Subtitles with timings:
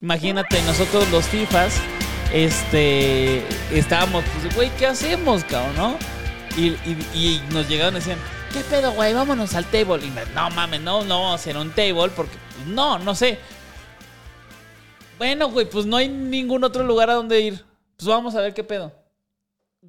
[0.00, 1.80] Imagínate, nosotros los FIFAs,
[2.32, 5.98] este, estábamos, pues, güey, ¿qué hacemos, cabrón, no?
[6.56, 8.18] Y, nos llegaron y decían,
[8.52, 9.14] ¿qué pedo, güey?
[9.14, 10.04] Vámonos al table.
[10.04, 13.38] Y no mames, no, no vamos a hacer un table porque, pues, no, no sé.
[15.18, 17.64] Bueno, güey, pues no hay ningún otro lugar a donde ir.
[17.96, 18.92] Pues vamos a ver qué pedo.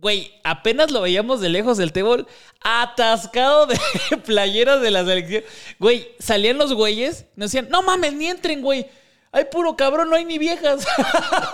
[0.02, 2.26] Güey, apenas lo veíamos de lejos del table,
[2.62, 3.78] atascado de
[4.26, 5.44] playeras de la selección.
[5.80, 8.86] Güey, salían los güeyes, nos decían, no mames, ni entren, güey.
[9.32, 10.86] Hay puro cabrón, no hay ni viejas.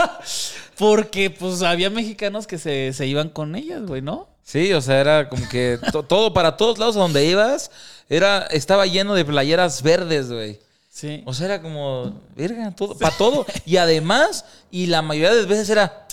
[0.77, 4.27] Porque, pues, había mexicanos que se, se iban con ellas, güey, ¿no?
[4.43, 7.71] Sí, o sea, era como que to- todo para todos lados a donde ibas,
[8.09, 10.59] era, estaba lleno de playeras verdes, güey.
[10.89, 11.23] Sí.
[11.25, 13.45] O sea, era como, verga, todo, para todo.
[13.65, 16.05] Y además, y la mayoría de las veces era,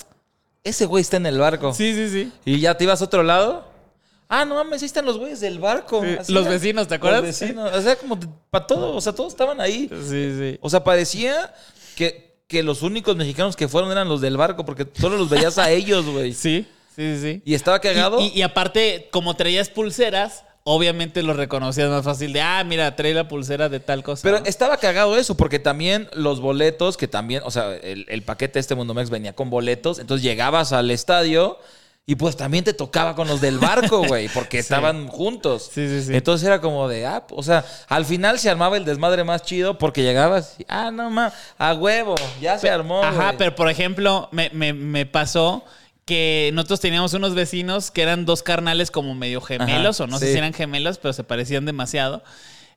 [0.68, 1.72] ese güey está en el barco.
[1.74, 2.32] Sí, sí, sí.
[2.44, 3.66] Y ya te ibas a otro lado.
[4.28, 6.02] Ah, no mames, ahí están los güeyes del barco.
[6.04, 6.50] Sí, Así los era.
[6.52, 7.22] vecinos, ¿te acuerdas?
[7.22, 7.70] Los vecinos.
[7.74, 8.18] O sea, como
[8.50, 9.88] para todo, o sea, todos estaban ahí.
[10.08, 10.58] Sí, sí.
[10.60, 11.54] O sea, parecía
[11.96, 15.56] que, que los únicos mexicanos que fueron eran los del barco, porque solo los veías
[15.58, 16.32] a ellos, güey.
[16.34, 17.20] Sí, sí, sí.
[17.22, 17.42] sí.
[17.46, 18.20] Y estaba cagado.
[18.20, 22.94] Y, y- y aparte, como traías pulseras, obviamente lo reconocías más fácil de, ah, mira,
[22.94, 24.22] trae la pulsera de tal cosa.
[24.22, 24.44] Pero ¿no?
[24.46, 28.60] estaba cagado eso, porque también los boletos, que también, o sea, el, el paquete de
[28.60, 31.58] este Mundo Mex venía con boletos, entonces llegabas al estadio
[32.04, 35.70] y pues también te tocaba con los del barco, güey, porque estaban juntos.
[35.72, 36.14] Sí, sí, sí.
[36.14, 39.78] Entonces era como de, ah, o sea, al final se armaba el desmadre más chido
[39.78, 43.02] porque llegabas ah, no más, a huevo, ya se armó.
[43.02, 43.38] Ajá, güey".
[43.38, 45.64] pero por ejemplo, me, me- me pasó
[46.08, 50.18] que nosotros teníamos unos vecinos que eran dos carnales como medio gemelos, Ajá, o no
[50.18, 52.22] sé si eran gemelos, pero se parecían demasiado.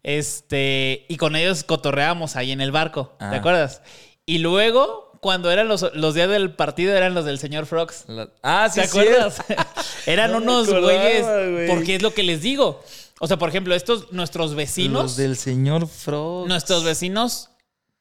[0.03, 3.35] Este, y con ellos cotorreábamos ahí en el barco, ¿te Ah.
[3.35, 3.81] acuerdas?
[4.25, 8.03] Y luego, cuando eran los, los días del partido, eran los del señor Frogs.
[8.07, 9.37] La- Ah, sí, ¿Te acuerdas?
[10.05, 11.67] eran No unos güeyes, güey.
[11.67, 12.83] porque es lo que les digo.
[13.19, 16.47] O sea, por ejemplo, estos, nuestros vecinos, Los del señor Frog.
[16.47, 17.49] nuestros vecinos,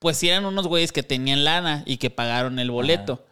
[0.01, 3.25] pues sí eran unos güeyes que tenían lana y que pagaron el boleto.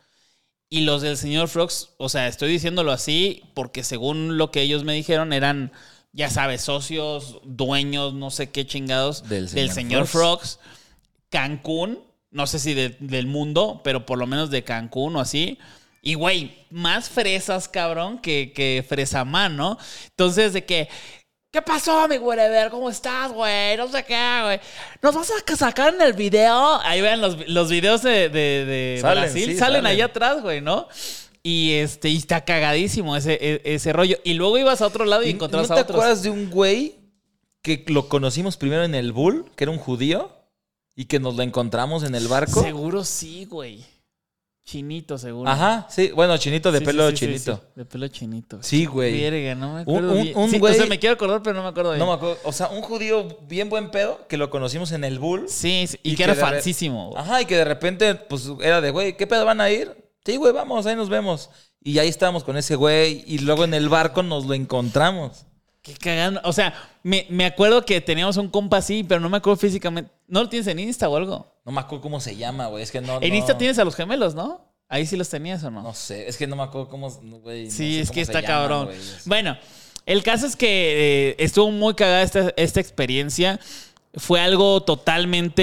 [0.71, 4.85] Y los del señor Frogs, o sea, estoy diciéndolo así porque según lo que ellos
[4.85, 5.73] me dijeron eran,
[6.13, 10.59] ya sabes, socios, dueños, no sé qué chingados Del del señor señor Frogs.
[10.59, 10.59] Frogs,
[11.31, 15.59] Cancún, no sé si de- del mundo, pero por lo menos de Cancún o así.
[16.01, 19.79] Y, güey, más fresas, cabrón, que, que fresamán, ¿no?
[20.11, 20.89] Entonces, de que,
[21.51, 22.71] ¿qué pasó, mi whatever?
[22.71, 23.77] ¿Cómo estás, güey?
[23.77, 24.61] No sé qué, güey.
[25.03, 26.81] ¿Nos vas a sacar en el video?
[26.83, 29.45] Ahí vean los, los videos de, de- de Salen, Brasil.
[29.53, 29.87] sí, salen salen.
[29.87, 30.89] allá atrás, güey, ¿no?
[31.43, 34.19] Y este, y está cagadísimo ese, e- ese rollo.
[34.25, 35.97] Y luego ibas a otro lado y ¿Y encontrabas ¿No a te otros.
[35.97, 36.97] acuerdas de un güey
[37.63, 40.33] que lo conocimos primero en el Bull, que era un judío,
[40.95, 42.63] y que nos lo encontramos en el barco?
[42.63, 43.85] Seguro sí, güey.
[44.69, 45.49] Chinito, seguro.
[45.49, 47.57] Ajá, sí, bueno, chinito de Sí, pelo sí, sí, sí, chinito.
[47.57, 47.63] sí.
[47.75, 48.63] De pelo chinito.
[48.63, 49.19] Sí, güey.
[49.19, 50.37] Verga, no me Un- acuerdo un- bien.
[50.37, 52.01] un Sí, o güey- sea, me quiero acordar, pero no me acuerdo bien.
[52.01, 55.19] No me acuerdo, o sea, un judío bien buen pedo que lo conocimos en el
[55.19, 55.49] Bull.
[55.49, 57.09] Sí, sí, y, Y que era que de re- falsísimo.
[57.13, 57.23] güey.
[57.23, 59.91] Ajá, y que de repente, pues era de, güey, ¿qué pedo van a ir?
[60.27, 61.49] Sí, güey, vamos, ahí nos vemos.
[61.83, 65.47] Y ahí estábamos con ese güey, y luego en el barco nos lo encontramos.
[65.81, 66.43] Qué cagando.
[66.45, 70.11] O sea, me, me acuerdo que teníamos un compa así, pero no me acuerdo físicamente.
[70.29, 71.47] ¿No lo tienes en Insta o algo?
[71.65, 73.19] No me acuerdo cómo se llama, güey, es que no.
[73.21, 74.61] En no- Insta tienes a los gemelos, ¿no?
[74.91, 75.83] Ahí sí los tenías o no.
[75.83, 78.43] No sé, es que no me acuerdo cómo, no sí, sé es cómo que está
[78.43, 78.89] cabrón.
[79.27, 79.59] Bueno,
[80.07, 83.61] el caso es que eh, estuvo muy cagada esta, esta experiencia.
[84.15, 85.63] Fue algo totalmente,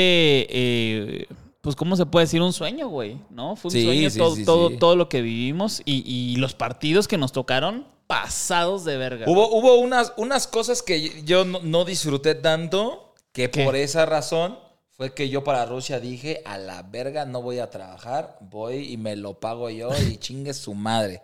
[0.49, 1.27] eh,
[1.61, 2.41] pues, ¿cómo se puede decir?
[2.41, 3.55] Un sueño, güey, ¿no?
[3.55, 6.53] Fue un Sí, sueño sí, todo, sí, todo, todo lo que vivimos y, y los
[6.53, 9.25] partidos que nos tocaron pasados de verga.
[9.27, 13.04] Hubo, hubo unas, unas cosas que yo no, no disfruté tanto
[13.35, 13.63] que ¿Qué?
[13.65, 14.57] por esa razón
[14.97, 18.97] fue que yo para Rusia dije, a la verga no voy a trabajar, voy y
[18.97, 21.21] me lo pago yo y chingue su madre.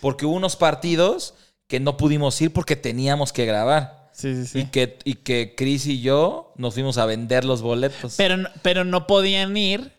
[0.00, 1.34] Porque hubo unos partidos
[1.68, 4.10] que no pudimos ir porque teníamos que grabar.
[4.12, 4.58] Sí, sí, sí.
[4.58, 8.14] Y que, y que Chris y yo nos fuimos a vender los boletos.
[8.18, 9.92] Pero, no- pero no podían ir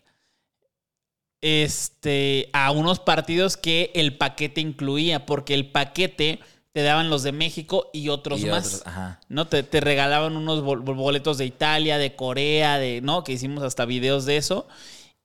[1.40, 6.40] este, a unos partidos que el paquete incluía, porque el paquete
[6.74, 8.66] te daban los de México y otros Y más.
[8.66, 9.20] otros, ajá.
[9.28, 9.46] ¿No?
[9.46, 13.22] Te, te regalaban unos bol- boletos de Italia, de Corea, de, ¿no?
[13.22, 14.66] Que hicimos hasta videos de eso.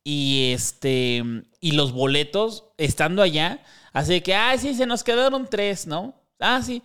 [0.04, 1.24] Y este.
[1.60, 3.64] Y los boletos, estando allá,
[3.94, 6.14] así de que, ah, sí, se nos quedaron tres, ¿no?
[6.40, 6.84] Ah, sí.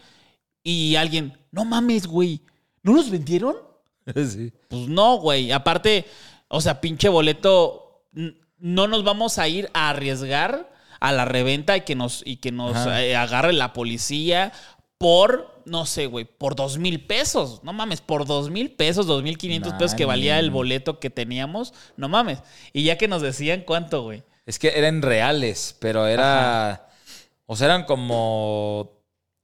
[0.63, 2.41] Y alguien, no mames, güey.
[2.83, 3.57] ¿No los vendieron?
[4.15, 4.51] Sí.
[4.69, 5.53] Pues no, güey.
[5.53, 6.07] Aparte,
[6.49, 8.03] o sea, pinche boleto,
[8.59, 10.73] no nos vamos a ir a arriesgar
[11.09, 14.53] a la reventa y que nos, y que nos eh, agarre la policía
[14.99, 17.61] por, no sé, güey, por dos mil pesos.
[17.63, 21.11] No mames, por dos mil pesos, dos mil quinientos pesos que valía el boleto que
[21.11, 21.75] teníamos.
[21.97, 22.39] No mames.
[22.73, 24.23] Y ya que nos decían cuánto, güey.
[24.47, 26.89] Es que eran reales, pero era.
[27.47, 28.93] O sea, eran como.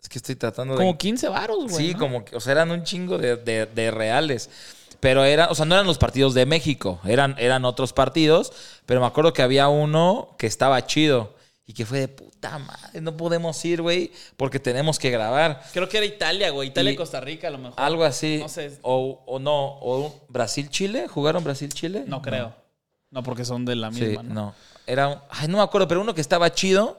[0.03, 0.79] Es que estoy tratando de.
[0.79, 1.75] Como 15 varos, güey.
[1.89, 1.99] Sí, ¿no?
[1.99, 4.49] como o sea, eran un chingo de, de- de reales.
[5.01, 8.53] Pero era, o sea, no eran los partidos de México, eran, eran otros partidos,
[8.85, 11.35] pero me acuerdo que había uno que estaba chido
[11.71, 15.63] y que fue de puta madre, no podemos ir, güey, porque tenemos que grabar.
[15.73, 16.71] Creo que era Italia, güey.
[16.71, 17.81] Italia y Costa Rica, a lo mejor.
[17.81, 18.39] Algo así.
[18.41, 18.77] No sé.
[18.83, 22.07] O, o no, o Brasil-Chile, ¿jugaron Brasil-Chile?
[22.09, 22.53] No creo.
[23.13, 24.35] No, porque son de la Sí, misma, no.
[24.35, 24.55] ¿no?
[24.85, 26.99] Era, ay, no me acuerdo, pero uno que estaba chido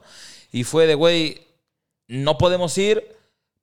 [0.54, 1.42] y fue de, güey,
[2.08, 3.04] no podemos ir,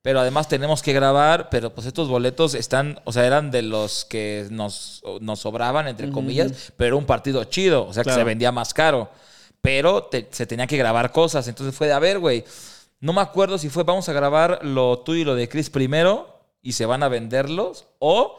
[0.03, 4.05] pero además tenemos que grabar, pero pues estos boletos están, o sea, eran de los
[4.05, 8.25] que nos, nos sobraban, entre comillas, pero era un partido chido, o sea, que se
[8.25, 9.09] vendía más caro,
[9.69, 12.43] pero te- se tenía que grabar cosas, entonces fue de, a ver, güey,
[13.01, 16.41] no me acuerdo si fue, vamos a grabar lo tuyo y lo de Chris primero
[16.63, 18.39] y se van a venderlos, o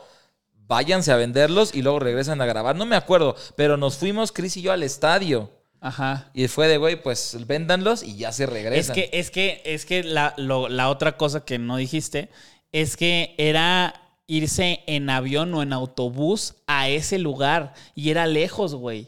[0.67, 4.57] váyanse a venderlos y luego regresan a grabar, no me acuerdo, pero nos fuimos Chris
[4.57, 5.51] y yo al estadio.
[5.81, 6.29] Ajá.
[6.33, 8.95] Y fue de, güey, pues véndanlos y ya se Es regresan.
[8.95, 12.29] que, es que, es que la, lo- la otra cosa que no dijiste
[12.71, 13.93] es que era
[14.27, 19.07] irse en avión o en autobús a ese lugar y era lejos, güey.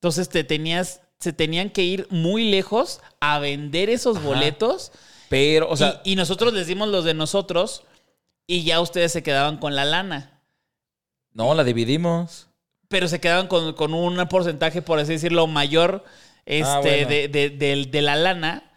[0.00, 4.92] Entonces te tenías, se tenían que ir muy lejos a vender esos boletos
[5.28, 7.82] Pero, o sea, y, y nosotros les dimos los de nosotros
[8.46, 10.40] y ya ustedes se quedaban con la lana.
[11.34, 12.46] no, la dividimos.
[12.88, 16.04] Pero se quedaban con, con un porcentaje, por así decirlo, mayor
[16.46, 17.08] este, Ah, bueno.
[17.08, 18.70] de, de- de- de la lana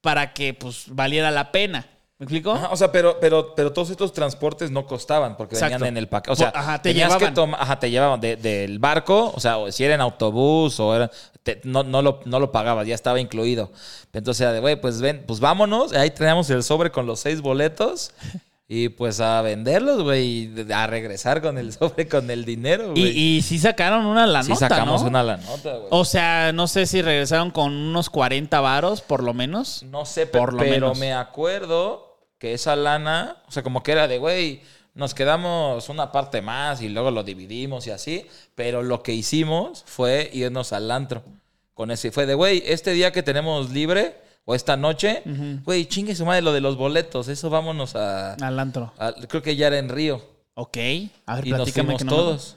[0.00, 1.86] para que pues valiera la pena.
[2.18, 2.52] ¿Me explico?
[2.52, 5.74] Ajá, o sea, pero, pero, pero todos estos transportes no costaban porque Exacto.
[5.74, 6.32] venían en el paquete.
[6.32, 7.28] O sea, ajá, te tenías llevaban.
[7.28, 10.94] que tomar, ajá, te llevaban de- del barco, o sea, si era en autobús o
[10.94, 11.10] era,
[11.42, 13.72] te- no, no, lo, no lo pagabas, ya estaba incluido.
[14.12, 17.40] Entonces era de, güey, pues ven, pues vámonos, ahí teníamos el sobre con los seis
[17.40, 18.12] boletos
[18.68, 20.24] y pues a venderlos, güey,
[20.56, 23.08] y a regresar con el sobre con el dinero, güey.
[23.08, 25.08] y sí sacaron una la sí sacamos ¿no?
[25.08, 25.88] una la nota, güey.
[25.90, 29.82] O sea, no sé si regresaron con unos 40 varos, por lo menos.
[29.90, 30.98] No sé, Por lo pero menos.
[30.98, 32.03] me acuerdo
[32.38, 34.60] que esa lana, o sea, como que era de, güey,
[34.94, 39.82] nos quedamos una parte más y luego lo dividimos y así, pero lo que hicimos
[39.86, 41.22] fue irnos al antro
[41.74, 42.12] con ese.
[42.12, 45.22] Fue de, güey, este día que tenemos libre o esta noche,
[45.64, 48.92] güey, chingue su madre lo de los boletos, eso vámonos a, Al antro.
[48.98, 50.22] a- Creo que ya era en Río.
[50.54, 50.76] Ok.
[51.26, 52.56] A ver, Y nos fuimos que no me- todos.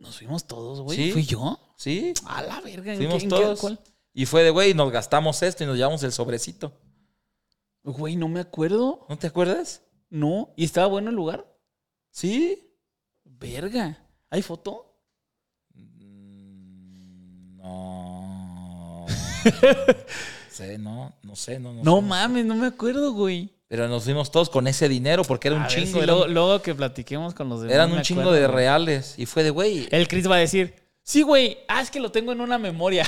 [0.00, 0.96] Nos fuimos todos, güey.
[0.98, 1.12] Sí.
[1.12, 1.58] ¿Fui yo?
[1.76, 2.12] ¿Sí?
[2.26, 2.92] A la verga.
[2.92, 3.72] ¿en Fuimos qué- en qué- todos.
[4.12, 6.72] Y fue de, güey, nos gastamos esto y nos llevamos el sobrecito.
[7.82, 9.06] Güey, no me acuerdo.
[9.08, 9.82] ¿No te acuerdas?
[10.10, 10.52] No.
[10.56, 11.46] ¿Y estaba bueno el lugar?
[12.10, 12.72] Sí.
[13.24, 13.98] Verga.
[14.30, 14.96] ¿Hay foto?
[15.74, 19.06] Mm, No.
[20.50, 22.02] sé, no, no sé, no, no, No sé.
[22.02, 23.50] mames, no me acuerdo, güey.
[23.68, 25.86] Pero nos fuimos todos con ese dinero porque era un ver chingo.
[25.86, 27.74] si eran luego, luego que platiquemos con los demás.
[27.74, 29.14] eran un chingo acuerdo, de reales.
[29.16, 30.74] Y fue de, güey, El Chris va a decir,
[31.10, 33.04] sí, güey, ah, es que lo tengo en una memoria.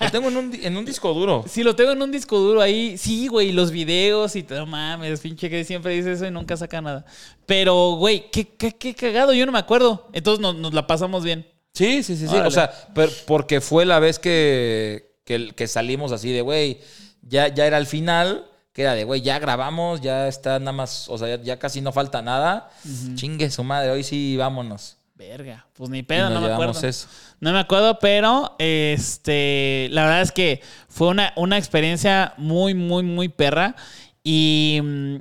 [0.00, 1.44] lo tengo en un, en un disco duro.
[1.48, 2.98] sí, lo tengo en un disco duro ahí.
[2.98, 6.80] Sí, güey, los videos y todo, mames, pinche que siempre dice eso y nunca saca
[6.80, 7.04] nada.
[7.46, 10.08] Pero, güey, qué, qué, qué cagado, yo no me acuerdo.
[10.12, 11.46] Entonces nos, nos la pasamos bien.
[11.72, 12.34] Sí, sí, sí, sí.
[12.34, 12.48] Órale.
[12.48, 16.80] O sea, per- porque fue la vez que, que, que salimos así de, güey,
[17.22, 21.08] ya, ya era el final, que era de, güey, ya grabamos, ya está nada más,
[21.08, 22.70] o sea, ya, ya casi no falta nada.
[23.14, 24.96] Chingue su madre, hoy sí, vámonos.
[25.20, 26.80] Verga, pues ni pedo, no me acuerdo.
[26.80, 27.06] eso.
[27.40, 33.02] No me acuerdo, pero este, la verdad es que fue una, una experiencia muy, muy,
[33.02, 33.76] muy perra.
[34.24, 35.16] Y, mm,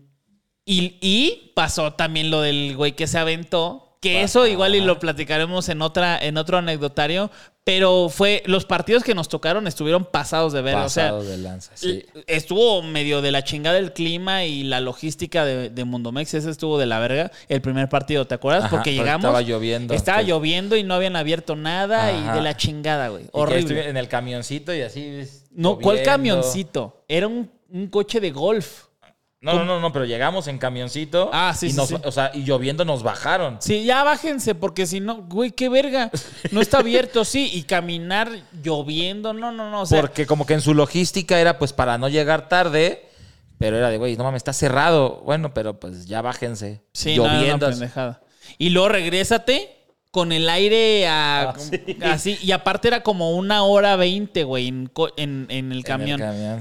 [0.64, 3.89] y, y pasó también lo del güey que se aventó.
[4.02, 7.30] Que eso igual y lo platicaremos en otra, en otro anecdotario.
[7.66, 10.76] Pero fue, los partidos que nos tocaron estuvieron pasados de ver.
[10.78, 12.04] O sea, de lanza, sí.
[12.26, 16.34] estuvo medio de la chingada el clima y la logística de, de Mundomex.
[16.34, 17.30] Ese estuvo de la verga.
[17.50, 18.64] El primer partido, ¿te acuerdas?
[18.64, 19.26] Ajá, Porque llegamos.
[19.26, 19.94] estaba lloviendo.
[19.94, 20.28] Estaba Sí.
[20.28, 23.26] lloviendo y no habían abierto nada y de la chingada, güey.
[23.34, 23.90] Horrible.
[23.90, 25.24] en el camioncito y así.
[25.52, 27.04] No, ¿cuál camioncito?
[27.08, 28.86] Era un, un coche de golf.
[29.42, 31.30] No, no, no, no, pero llegamos en camioncito.
[31.32, 31.96] Ah, sí, y sí, nos- sí.
[32.04, 33.58] O sea, y lloviendo nos bajaron.
[33.62, 36.12] Sí, ya bájense, porque si no, güey, qué verga.
[36.52, 38.30] No está abierto, sí, y caminar
[38.62, 39.82] lloviendo, no, no, no.
[39.82, 43.08] O sea, Porque como que en su logística era pues para no llegar tarde,
[43.58, 45.22] pero era de, güey, no mames, está cerrado.
[45.26, 46.82] Bueno, pero pues ya bájense.
[46.92, 47.70] sí, no, lloviendo.
[47.70, 48.22] pendejada.
[48.58, 49.78] Y luego regrésate
[50.12, 51.98] con el aire a- Ah, sí.
[52.04, 52.38] así.
[52.42, 56.20] Y aparte era como una hora veinte, güey, en, en- en el camión.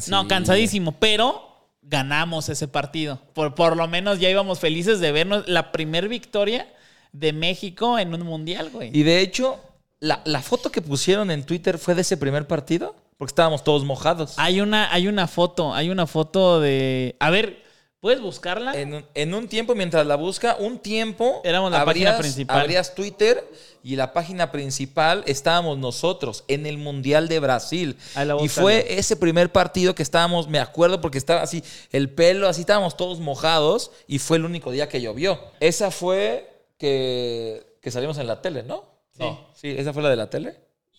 [0.09, 1.48] No, cansadísimo, pero
[1.89, 3.21] ganamos ese partido.
[3.35, 6.69] Por, por lo menos ya íbamos felices de vernos la primer victoria
[7.13, 8.91] de México en un mundial, güey.
[8.93, 9.59] Y de hecho,
[10.01, 13.85] la, la foto que pusieron en Twitter fue de ese primer partido, porque estábamos todos
[13.85, 14.35] mojados.
[14.39, 17.17] Hay una, hay una foto, hay una foto de.
[17.19, 17.63] A ver,
[18.01, 18.73] ¿puedes buscarla?
[18.79, 21.41] En, un- en un tiempo, mientras la busca, un tiempo.
[21.45, 22.61] Éramos la página principal.
[22.61, 23.45] Abrías Twitter
[23.83, 27.97] y la página principal estábamos nosotros en el Mundial de Brasil.
[28.15, 32.49] A Y fue ese primer partido que estábamos, me acuerdo, porque estaba así, el pelo,
[32.49, 35.41] así estábamos todos mojados y fue el único día que llovió.
[35.61, 38.85] Esa fue que, que salimos en la tele, ¿no?
[39.13, 39.19] Sí.
[39.25, 40.53] No, sí, esa fue la de la tele.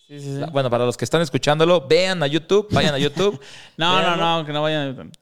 [0.06, 0.42] Sí, sí, sí.
[0.52, 3.40] Bueno, para los que están escuchándolo, vean a YouTube, vayan a YouTube.
[3.76, 5.12] No, no, no, que no vayan.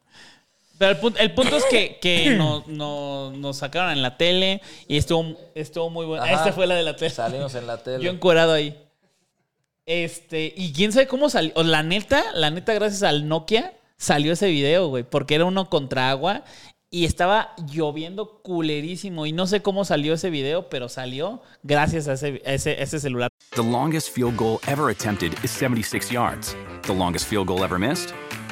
[0.78, 4.62] Pero el punto, el punto es que, que no- no- nos sacaron en la tele
[4.86, 6.22] y estuvo, estuvo muy bueno.
[6.24, 6.32] Ajá.
[6.34, 7.10] Esta fue la de la tele.
[7.10, 8.04] Salimos en la tele.
[8.04, 8.76] Yo encuerado ahí.
[9.86, 11.52] Este, y quién sabe cómo salió.
[11.62, 15.02] La neta, la neta, gracias al Nokia, salió ese video, güey.
[15.02, 16.44] Porque era uno contra agua
[16.90, 19.24] y estaba lloviendo culerísimo.
[19.26, 22.82] Y no sé cómo salió ese video, pero salió gracias a ese, a ese, a
[22.82, 23.30] ese celular.
[23.56, 26.54] The longest field goal ever attempted is 76 yards.
[26.82, 28.10] The longest field goal ever missed?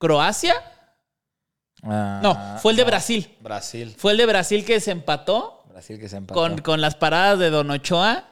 [0.00, 0.54] Croacia.
[1.82, 2.88] Ah, No, fue el de no.
[2.88, 3.28] Brasil.
[3.40, 3.94] Brasil.
[3.96, 6.38] Fue el de Brasil que se empató Brasil que se empató.
[6.40, 8.26] con, con las paradas de Don Ochoa.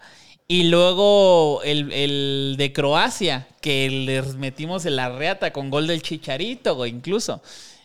[0.50, 6.00] Y luego el, el de Croacia, que les metimos en la reata con gol del
[6.02, 7.42] Chicharito, güey, incluso.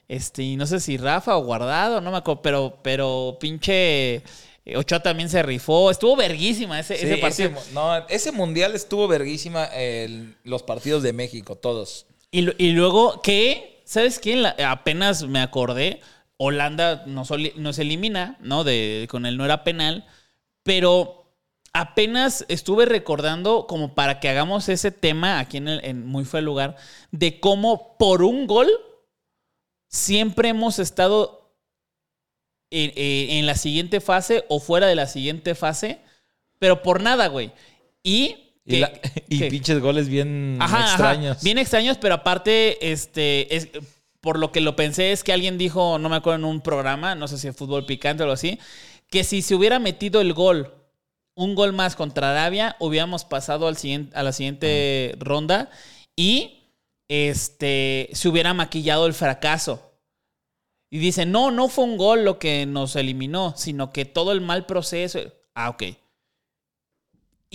[0.08, 4.16] Este, y no sé si Rafa o Guardado, no me acuerdo, pero, pero pinche
[4.66, 5.92] eh, Ochoa también se rifó.
[5.92, 7.50] Estuvo verguísima ese, Sí, ese partido.
[7.60, 12.06] ese, no, ese mundial estuvo verguísima el- los partidos de México, todos.
[12.32, 14.36] Y, y luego que, ¿sabes qué?
[14.36, 16.02] La- apenas me acordé,
[16.38, 18.64] Holanda nos, nos elimina, ¿no?
[18.64, 20.06] De, con el no era penal,
[20.64, 21.36] pero
[21.74, 26.46] apenas estuve recordando como para que hagamos ese tema aquí en, en Muy Fue el
[26.46, 26.76] Lugar,
[27.12, 28.70] de cómo por un gol
[29.90, 31.56] siempre hemos estado
[32.72, 36.00] en- en la siguiente fase o fuera de la siguiente fase,
[36.60, 37.52] pero por nada, güey.
[38.04, 38.53] Y...
[38.66, 38.92] Y, que- la-
[39.30, 40.86] y que- pinches goles bien Ajá, ajá.
[40.88, 41.44] extraños.
[41.44, 43.70] Bien extraños, pero aparte, este, es,
[44.22, 47.14] por lo que lo pensé es que alguien dijo, no me acuerdo en un programa,
[47.16, 48.58] no sé si de fútbol picante o algo así,
[49.10, 50.74] que si se hubiera metido el gol,
[51.36, 55.70] un gol más contra Arabia, hubiéramos pasado al siguiente, a la siguiente ronda
[56.16, 56.60] y
[57.10, 59.92] este, se hubiera maquillado el fracaso.
[60.90, 64.42] Y dice, no, no fue un gol lo que nos eliminó, sino que todo el
[64.42, 65.20] mal proceso.
[65.56, 65.84] Ah, ok.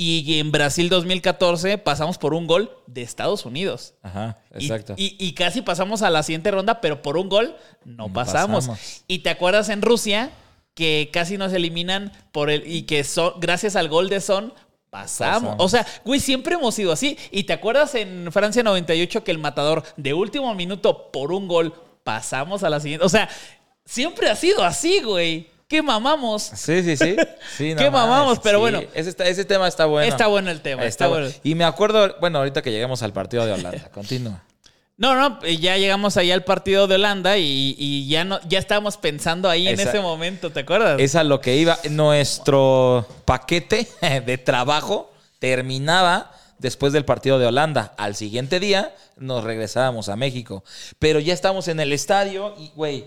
[0.01, 3.95] Y en Brasil 2014 pasamos por un gol de Estados Unidos.
[4.01, 4.95] Ajá, exacto.
[4.97, 8.67] Y, y casi pasamos a la siguiente ronda, pero por un gol no No pasamos.
[8.69, 9.03] pasamos.
[9.09, 10.31] Y te acuerdas en Rusia
[10.75, 14.55] que casi nos eliminan por el y que son, gracias al gol de Son
[14.89, 15.57] pasamos.
[15.57, 15.57] Pasamos.
[15.59, 17.19] O sea, güey, siempre hemos sido así.
[17.33, 21.75] Y te acuerdas en Francia 98 que el matador de último minuto por un gol
[22.05, 23.05] pasamos a la siguiente.
[23.05, 23.29] O sea,
[23.85, 25.49] siempre ha sido así, güey.
[25.69, 26.43] ¿Qué mamamos?
[26.43, 27.17] Sí, sí, sí.
[27.57, 28.61] Sí, Qué mamamos, pero sí.
[28.63, 28.83] bueno.
[28.95, 30.09] Ese, está- ese tema está bueno.
[30.11, 31.29] Está bueno el tema, está bueno.
[31.45, 33.91] Y me acuerdo, bueno, ahorita que lleguemos al partido de Holanda.
[33.93, 34.43] Continúa.
[34.97, 38.59] No, no, eh, ya llegamos allá al partido de Holanda y, y ya no, ya
[38.59, 40.99] estábamos pensando ahí en ese momento, ¿te acuerdas?
[41.01, 41.79] Es a lo que iba.
[41.91, 43.87] Nuestro paquete
[44.27, 47.95] de trabajo terminaba después del partido de Holanda.
[47.99, 50.65] Al siguiente día nos regresábamos a México.
[50.99, 53.05] Pero ya estamos en el estadio y, güey,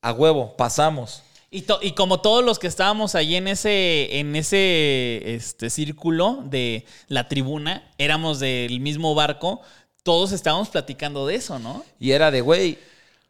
[0.00, 1.22] a huevo, pasamos.
[1.56, 6.42] Y, to- y como todos los que estábamos ahí en ese, en ese este, círculo
[6.46, 9.60] de la tribuna, éramos del mismo barco,
[10.02, 11.84] todos estábamos platicando de eso, ¿no?
[12.00, 12.78] Y era de, güey,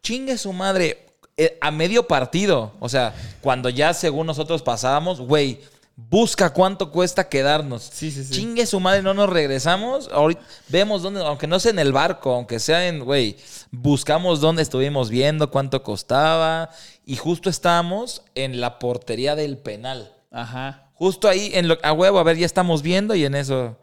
[0.01, 1.05] chingue su madre.
[1.37, 5.59] eh, a medio partido, o sea, cuando ya según nosotros pasábamos, güey,
[5.95, 7.83] busca cuánto cuesta quedarnos.
[7.83, 8.33] Sí, sí, sí.
[8.33, 10.09] Chingue su madre, no nos regresamos.
[10.11, 13.37] Ahorita vemos dónde, aunque no sea en el barco, aunque sea en, güey,
[13.71, 16.69] buscamos dónde estuvimos viendo, cuánto costaba.
[17.05, 20.13] Y justo estábamos en la portería del penal.
[20.31, 20.89] Ajá.
[20.93, 23.77] Justo ahí, en lo, a huevo, a ver, ya estamos viendo y en eso.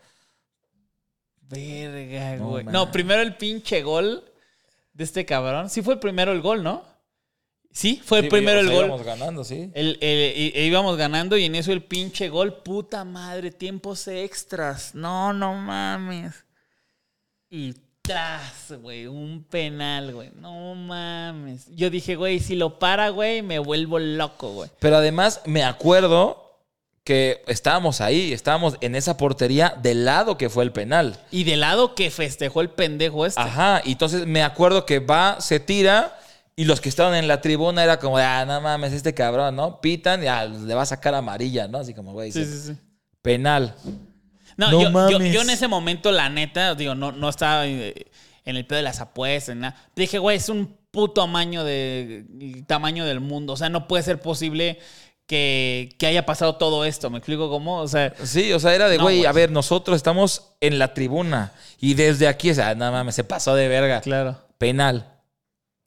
[1.48, 2.64] Verga, güey.
[2.64, 4.24] No, primero el pinche gol
[4.94, 5.68] de este cabrón.
[5.68, 6.91] Sí fue el primero el gol, ¿no?
[7.72, 8.84] Sí, fue el Sí, primero el gol.
[8.86, 9.70] íbamos ganando, sí.
[9.74, 14.94] El- el- e íbamos ganando y en eso el pinche gol, puta madre, tiempos extras.
[14.94, 16.34] No, no mames.
[17.50, 20.30] Y tras, güey, un penal, güey.
[20.34, 21.66] No mames.
[21.74, 24.70] Yo dije, güey, si lo para, güey, me vuelvo loco, güey.
[24.78, 26.40] Pero además me acuerdo
[27.04, 31.18] que estábamos ahí, estábamos en esa portería del lado que fue el penal.
[31.30, 33.40] Y de lado que festejó el pendejo este.
[33.40, 36.18] Ajá, y entonces me acuerdo que va, se tira
[36.56, 39.56] y los que estaban en la tribuna era como, de, ah, no mames, este cabrón,
[39.56, 39.80] ¿no?
[39.80, 41.78] Pitan y ah, le va a sacar amarilla, ¿no?
[41.78, 42.76] Así como, güey, Sí, sí, sí.
[43.22, 43.74] penal.
[44.56, 45.32] No, No yo, yo- mames.
[45.32, 48.06] yo en ese momento, la neta, digo, no, no estaba eh,
[48.44, 49.76] en el pedo de las apuestas, nada.
[49.96, 53.54] Dije, güey, es un puto amaño de el tamaño del mundo.
[53.54, 54.78] O sea, no puede ser posible
[55.26, 57.08] que, que haya pasado todo esto.
[57.08, 57.78] ¿Me explico cómo?
[57.80, 61.52] O sea, Sí, o sea, era de, güey, a ver, nosotros estamos en la tribuna
[61.80, 64.02] y desde aquí, o sea, no mames, se pasó de verga.
[64.02, 64.36] claro.
[64.58, 65.08] Penal.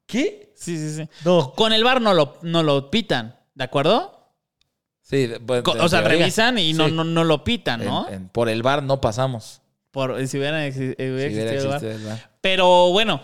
[0.06, 0.45] ¿Qué?
[0.56, 1.08] Sí, sí, sí.
[1.24, 1.52] No.
[1.54, 4.12] Con el bar no lo, no lo pitan, ¿de acuerdo?
[5.02, 6.18] Sí, pues, Co- o sea, teoría.
[6.18, 6.92] revisan y no, Sí.
[6.92, 8.08] no, no lo pitan, ¿no?
[8.08, 9.60] En- en- por el bar no pasamos.
[9.92, 11.74] Por, si hubieran exi- hubiera Si hubiera existido el VAR.
[11.84, 12.30] existido el VAR.
[12.40, 13.20] Pero bueno,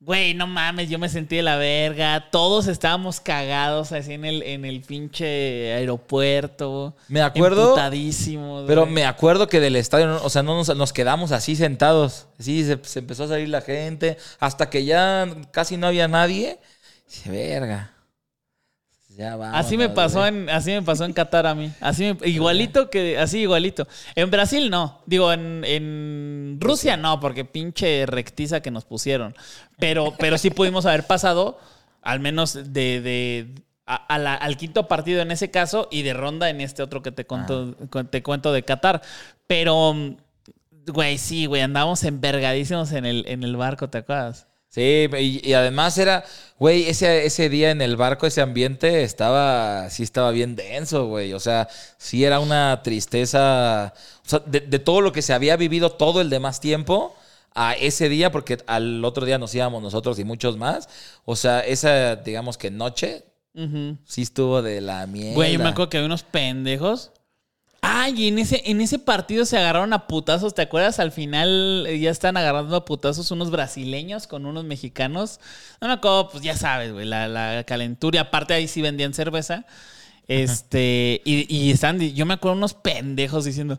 [0.00, 2.30] güey, no mames, yo me sentí de la verga.
[2.30, 6.96] Todos estábamos cagados así en el, en el pinche aeropuerto.
[7.08, 8.94] Me acuerdo, Emputadísimos, pero güey.
[8.94, 12.26] me acuerdo que del estadio, no- o sea, no nos, nos quedamos así sentados.
[12.38, 16.58] Sí, se, se empezó a salir la gente, hasta que ya casi no había nadie.
[17.26, 17.92] Verga.
[19.16, 19.58] Ya vamos.
[19.58, 21.72] Así me pasó en, así me pasó en Qatar a mí.
[21.80, 23.88] Así me- igualito que, así igualito.
[24.14, 25.00] En Brasil no.
[25.06, 29.34] Digo, en, en Rusia no, porque pinche rectiza que nos pusieron.
[29.78, 31.58] Pero, pero sí pudimos haber pasado,
[32.02, 33.54] al menos de, de
[33.86, 37.02] a- a la- al quinto partido en ese caso, y de ronda en este otro
[37.02, 37.74] que te cuento,
[38.10, 39.00] te cuento de Qatar.
[39.46, 39.94] Pero,
[40.88, 44.46] güey, sí, güey, andábamos envergadísimos en el, en el barco, ¿te acuerdas?
[44.76, 46.22] Sí, y, y además era,
[46.58, 51.32] güey, ese, ese día en el barco, ese ambiente estaba, sí estaba bien denso, güey.
[51.32, 55.56] O sea, sí era una tristeza, o sea, de, de todo lo que se había
[55.56, 57.16] vivido todo el demás tiempo
[57.54, 60.90] a ese día, porque al otro día nos íbamos nosotros y muchos más.
[61.24, 63.24] O sea, esa, digamos que noche,
[64.04, 65.36] sí estuvo de la mierda.
[65.36, 67.12] Güey, yo me acuerdo que había unos pendejos.
[67.88, 70.54] Ay, y en ese, en ese partido se agarraron a putazos.
[70.54, 70.98] ¿Te acuerdas?
[70.98, 75.38] Al final eh, ya están agarrando a putazos unos brasileños con unos mexicanos.
[75.80, 78.16] No me acuerdo, pues ya sabes, güey, la, la calentura.
[78.16, 79.66] Y aparte ahí sí vendían cerveza.
[80.26, 83.78] Este, y, y están, yo me acuerdo unos pendejos diciendo,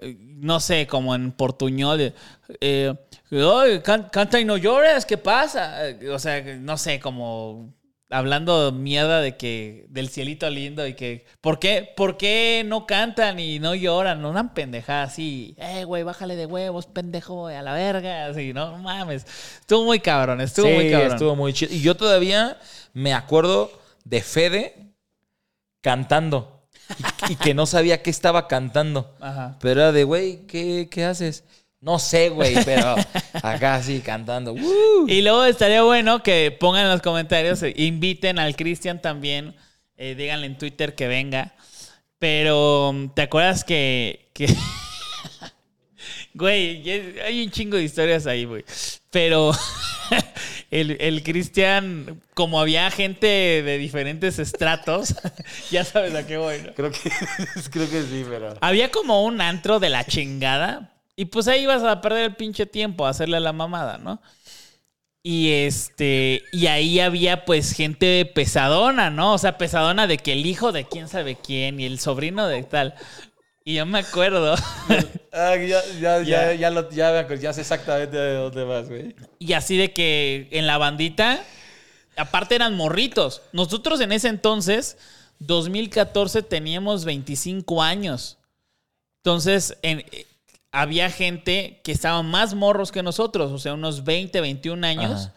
[0.00, 2.12] eh, no sé, como en portuñol,
[2.60, 2.94] eh,
[3.30, 5.78] "Ay, can- canta y no llores, ¿qué pasa?
[6.12, 7.72] O sea, no sé, como
[8.10, 13.38] hablando mierda de que del cielito lindo y que ¿por qué, por qué no cantan
[13.38, 14.24] y no lloran?
[14.24, 19.26] Una pendejada así, eh, güey, bájale de huevos, pendejo, a la verga, así, no mames.
[19.60, 21.12] Estuvo muy cabrón, estuvo sí, muy cabrón.
[21.12, 21.74] estuvo muy chido.
[21.74, 22.58] Y yo todavía
[22.92, 23.70] me acuerdo
[24.04, 24.94] de Fede
[25.80, 26.66] cantando
[27.28, 29.14] y, y que no sabía qué estaba cantando.
[29.20, 29.56] Ajá.
[29.60, 31.44] Pero era de, güey, ¿qué, qué haces?
[31.84, 32.96] No sé, güey, pero
[33.42, 34.54] acá sí cantando.
[34.54, 35.06] ¡Woo!
[35.06, 39.54] Y luego estaría bueno que pongan en los comentarios, eh, inviten al Cristian también,
[39.98, 41.52] eh, díganle en Twitter que venga.
[42.18, 44.30] Pero, mm, ¿te acuerdas que...
[44.32, 44.46] que
[46.32, 46.88] güey,
[47.20, 48.64] hay un chingo de historias ahí, güey.
[49.10, 49.52] Pero
[50.70, 55.16] el, el Cristian, como había gente de diferentes estratos,
[55.70, 56.72] ya sabes a qué voy, ¿no?
[56.72, 57.10] Creo que,
[57.70, 58.56] creo que sí, pero...
[58.62, 60.93] Había como un antro de la chingada.
[61.16, 64.20] Y pues ahí ibas a perder el pinche tiempo a hacerle la mamada, ¿no?
[65.22, 66.42] Y este.
[66.52, 69.34] Y ahí había pues gente pesadona, ¿no?
[69.34, 72.62] O sea, pesadona de que el hijo de quién sabe quién y el sobrino de
[72.64, 72.94] tal.
[73.64, 74.54] Y yo me acuerdo.
[75.36, 76.22] Ah, ya, ya, Ya.
[76.22, 76.88] ya, ya, lo-
[77.34, 79.16] ya sé exactamente de dónde vas, güey.
[79.40, 81.42] Y así de que en la bandita,
[82.16, 83.42] aparte eran morritos.
[83.52, 84.96] Nosotros en ese entonces,
[85.40, 88.38] 2014, teníamos 25 años.
[89.24, 90.04] Entonces, en-
[90.74, 95.30] había gente que estaban más morros que nosotros, o sea, unos 20, 21 años.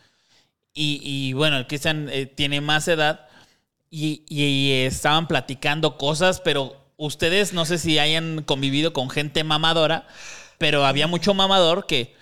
[0.73, 3.27] Y, y, bueno, el Cristian eh, tiene más edad.
[3.89, 10.07] Y, y estaban platicando cosas, pero ustedes no sé si hayan convivido con gente mamadora,
[10.57, 12.15] pero había mucho mamador que,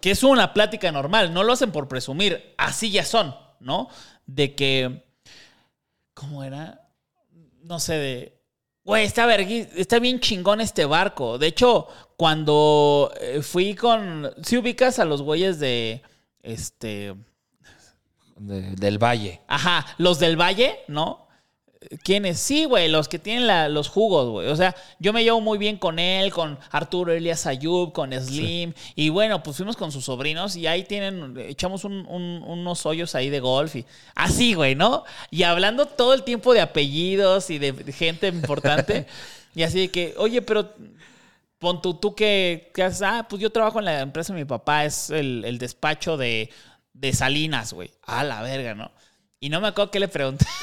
[0.00, 3.88] que es una plática normal, no lo hacen por presumir, así ya son, ¿no?
[4.24, 5.04] De que,
[6.14, 6.88] ¿cómo era?
[7.62, 8.37] No sé, de,
[8.88, 11.36] Güey, está, vergui- está bien chingón este barco.
[11.36, 14.32] De hecho, cuando eh, fui con.
[14.42, 16.00] Si ubicas a los güeyes de.
[16.42, 17.14] Este.
[18.36, 19.42] De- del Valle.
[19.46, 21.27] Ajá, los del Valle, ¿no?
[22.02, 22.40] ¿Quiénes?
[22.40, 24.48] Sí, güey, los que tienen la- los jugos, güey.
[24.48, 28.72] O sea, yo me llevo muy bien con él, con Arturo Elias Ayub, con Slim.
[28.96, 33.14] Y bueno, pues fuimos con sus sobrinos y ahí tienen, echamos un- un- unos hoyos
[33.14, 33.86] ahí de golf y
[34.16, 35.04] así, güey, ¿no?
[35.30, 39.06] Y hablando todo el tiempo de apellidos y de gente importante.
[39.54, 40.74] y así de que, oye, pero
[41.58, 44.44] pon tú, tú que, que haces, ah, pues yo trabajo en la empresa de mi
[44.44, 46.50] papá, es el, el despacho de,
[46.92, 47.90] de Salinas, güey.
[48.02, 48.90] A la verga, ¿no?
[49.40, 50.44] Y no me acuerdo qué le pregunté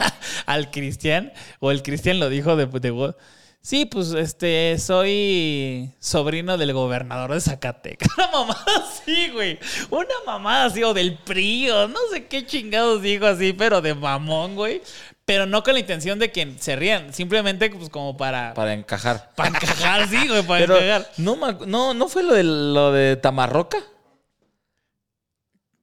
[0.46, 3.14] al Cristian, o el Cristian lo dijo de, de.
[3.62, 8.08] Sí, pues este, soy sobrino del gobernador de Zacatecas.
[8.16, 9.58] Una mamada así, güey.
[9.90, 13.94] Una mamada así, o del PRI, o no sé qué chingados dijo así, pero de
[13.94, 14.80] mamón, güey.
[15.26, 19.30] Pero no con la intención de que se rían, simplemente pues como para, Para encajar.
[19.36, 21.10] para encajar, sí, güey, para Pero encajar.
[21.18, 21.36] no,
[21.66, 23.78] no, no fue lo de, lo de Tamarroca.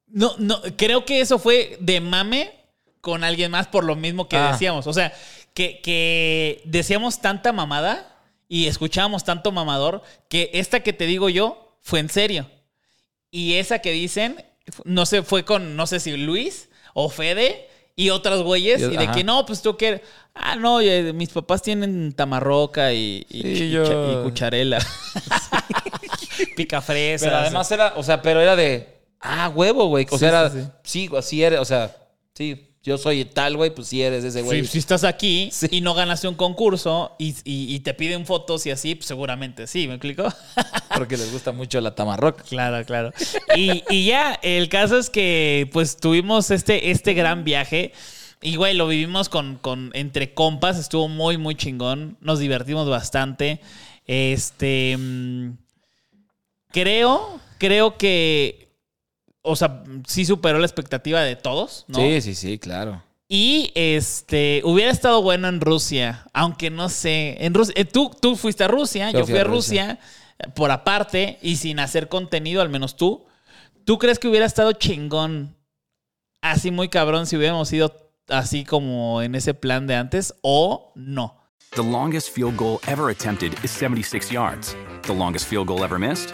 [0.07, 2.56] No, no, creo que eso fue de mame
[3.01, 4.51] con alguien más por lo mismo que Ah.
[4.51, 4.87] decíamos.
[4.87, 5.13] O sea,
[5.53, 8.15] que, que decíamos tanta mamada
[8.49, 12.49] y escuchábamos tanto mamador que esta que te digo yo fue en serio.
[13.31, 14.43] Y esa que dicen,
[14.85, 18.81] no sé, fue con, no sé si Luis o Fede y otros güeyes.
[18.81, 19.11] Y- Y, de ajá.
[19.13, 20.01] que no, pues tú que.
[20.33, 24.77] Ah, no, eh, mis papás tienen tamarroca y, y, Sí, y yo- cha- y cucharela.
[26.55, 27.27] Picafresas.
[27.27, 28.87] Pero además era, o sea, pero era de,
[29.19, 30.05] ah, huevo, güey.
[30.09, 30.69] O Sí, sea, era, sí, sí.
[30.83, 31.95] sí, así eres, o sea,
[32.33, 34.61] sí, yo soy tal, güey, pues sí eres ese güey.
[34.65, 35.67] Si, si estás aquí Sí.
[35.69, 39.67] y no ganaste un concurso y, y- y te piden fotos y así, pues seguramente
[39.67, 40.23] sí, ¿me explico?
[40.97, 42.43] Porque les gusta mucho la Tamarroca.
[42.43, 43.11] claro, claro.
[43.55, 47.91] Y, y ya, el caso es que pues tuvimos este, este gran viaje.
[48.41, 52.17] Y güey, lo vivimos con, con entre compas, estuvo muy, muy chingón.
[52.21, 53.59] Nos divertimos bastante.
[54.05, 54.95] Este.
[54.97, 55.51] mm,
[56.71, 58.66] creo, creo que.
[59.47, 61.99] O sea, sí superó la expectativa de todos, ¿no?
[61.99, 63.01] Sí, sí, sí, claro.
[63.29, 67.43] Y este hubiera estado bueno en Rusia, aunque no sé.
[67.43, 69.99] En Rusia, eh, tú, tú fuiste a Rusia, yo, fui a Rusia,
[70.39, 73.25] eh, por aparte y sin hacer contenido, al menos tú.
[73.83, 75.55] ¿Tú crees que hubiera estado chingón,
[76.41, 81.35] así muy cabrón, si hubiéramos ido así como en ese plan de antes o no?
[81.71, 84.75] The longest field goal ever attempted is 76 yards.
[85.03, 86.33] The longest field goal ever missed?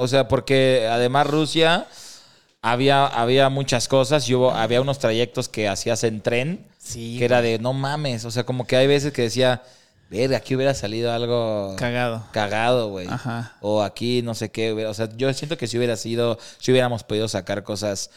[0.00, 1.86] O sea, porque además Rusia
[2.62, 7.16] había, había muchas cosas y hubo, había unos trayectos que hacías en tren Sí.
[7.18, 8.24] que era de no mames.
[8.24, 9.62] O sea, como que hay veces que decía,
[10.10, 12.24] ver, aquí hubiera salido algo Cagado.
[12.32, 13.06] cagado, güey.
[13.08, 13.56] Ajá.
[13.60, 14.72] O aquí no sé qué.
[14.86, 18.10] O sea, yo siento que si hubiera sido, si hubiéramos podido sacar cosas,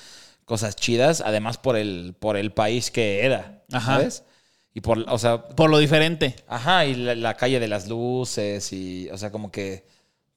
[0.45, 3.95] cosas chidas, además por el, por el país que era, Ajá.
[3.97, 4.23] ¿sabes?
[4.73, 6.35] Y por, o sea, Por lo diferente.
[6.47, 9.85] Ajá, y la, la calle de las luces y, o sea, como que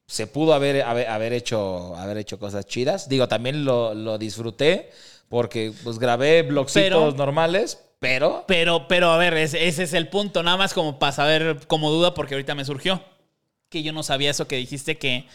[0.07, 3.09] se pudo haber, haber, haber hecho, haber hecho cosas chidas.
[3.09, 4.91] Digo, también lo, lo disfruté
[5.29, 8.45] porque pues grabé blogcitos Pero- normales, pero...
[8.47, 11.91] Pero, pero a ver, ese, ese es el punto, nada más como para saber como
[11.91, 13.03] duda, porque ahorita me surgió.
[13.71, 15.27] Que yo no sabía eso que dijiste que.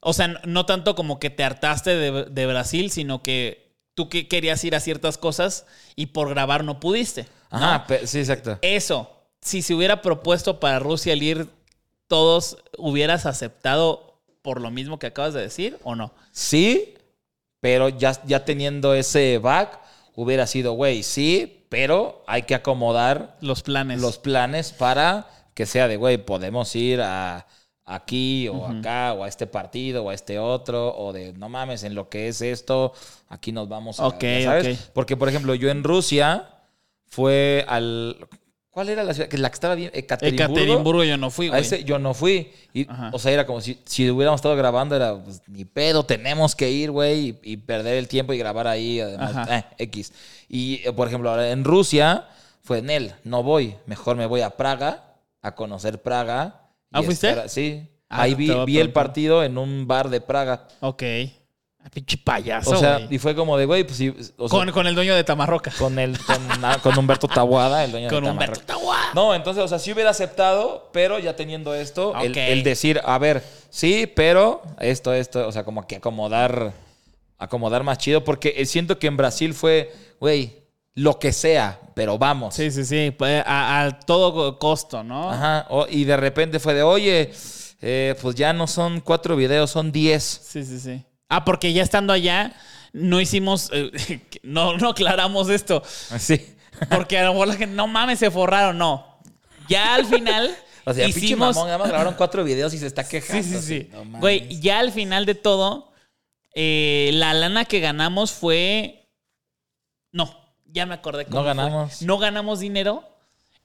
[0.00, 4.28] O sea, no- tanto como que te hartaste de, de Brasil, sino que tú que
[4.28, 5.64] querías ir a ciertas cosas
[5.96, 7.26] y por grabar no pudiste.
[7.50, 8.58] Ajá, sí, exacto.
[8.62, 11.48] Eso, si se hubiera propuesto para Rusia el ir
[12.08, 14.07] todos, ¿hubieras aceptado
[14.42, 16.12] por lo mismo que acabas de decir o no?
[16.30, 16.94] Sí,
[17.60, 19.80] pero ya, ya teniendo ese back,
[20.14, 24.00] hubiera sido, güey, sí, pero hay que acomodar Los planes.
[24.00, 27.46] los planes para que sea de, güey, podemos ir a
[27.88, 31.82] aquí o acá o a este partido o a este otro o de, no mames,
[31.84, 32.92] en lo que es esto,
[33.28, 34.06] aquí nos vamos a...
[34.06, 34.90] Ok, ya ¿sabes?
[34.92, 36.48] Porque, por ejemplo, yo en Rusia
[37.06, 38.28] fue al...
[38.78, 39.28] ¿Cuál era la ciudad?
[39.28, 39.90] Que la que estaba bien...
[39.92, 40.54] Ekaterimburgo.
[40.54, 41.62] Ekaterimburgo yo no fui, A güey.
[41.62, 42.52] ese yo no fui.
[42.72, 43.10] Y, Ajá.
[43.12, 46.70] o sea, era como si, si hubiéramos estado grabando, era pues, ni pedo, tenemos que
[46.70, 50.12] ir, güey, y, y perder el tiempo y grabar ahí, además, eh, X.
[50.48, 52.28] Y, eh, por ejemplo, ahora en Rusia
[52.62, 56.68] fue en él, no voy, mejor me voy a Praga, a conocer Praga.
[56.92, 57.30] ¿Ah, fuiste?
[57.30, 57.82] estar- sí.
[58.08, 60.68] Ah, ahí vi, a vi el partido en un bar de Praga.
[60.78, 61.02] Ok.
[61.84, 63.14] Ah, Pinche payaso, O sea, güey.
[63.14, 64.12] y fue como de, güey, pues sí.
[64.36, 65.70] o sea, con, con el dueño de Tamarroca.
[65.78, 68.80] con, el, con, ah, con Humberto Tabuada, el dueño Con de Humberto Tamarroca.
[68.96, 69.10] Tahuada.
[69.14, 73.44] No, entonces, o sea, sí hubiera aceptado, pero ya teniendo esto, el, decir, a ver,
[73.70, 76.72] sí, pero esto, esto, o sea, como que acomodar,
[77.38, 80.58] acomodar más chido, porque eh, siento que en Brasil fue, güey,
[80.94, 82.56] lo que sea, pero vamos.
[82.56, 83.14] Sí, sí, sí.
[83.46, 85.30] A, a todo costo, ¿no?
[85.30, 87.30] Ajá, o- y de repente fue de, oye,
[87.80, 90.24] eh, pues ya no son cuatro videos, son diez.
[90.44, 91.04] Sí, sí, sí.
[91.28, 92.54] Ah, porque ya estando allá,
[92.92, 93.70] no hicimos.
[93.72, 95.82] eh, no, no aclaramos esto.
[96.10, 96.54] Así.
[96.90, 98.78] Porque a lo mejor la gente, no mames, se forraron.
[98.78, 99.20] No.
[99.68, 100.54] Ya al final.
[100.84, 101.54] O sea, pinche hicimos.
[101.54, 103.42] mamón, nada más grabaron cuatro videos y se está quejando.
[103.42, 103.88] Sí, sí, sí.
[103.92, 104.20] No mames.
[104.22, 105.92] Güey, ya al final de todo,
[106.54, 109.06] eh, la lana que ganamos fue.
[110.12, 111.26] No, ya me acordé.
[111.26, 111.48] cómo No fue.
[111.48, 112.00] ganamos.
[112.02, 113.04] No ganamos dinero.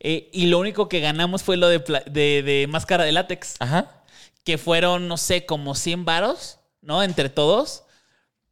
[0.01, 3.55] eh, y lo único que ganamos fue lo de, de máscara de látex.
[3.59, 4.03] Ajá.
[4.43, 7.01] Que fueron, no sé, como 100 varos, ¿no?
[7.03, 7.83] Entre todos.